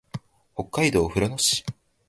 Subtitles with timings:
[0.55, 1.63] 北海道富良野市